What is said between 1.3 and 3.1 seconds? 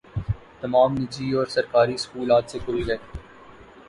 اور سرکاری اسکول آج سے کھل گئے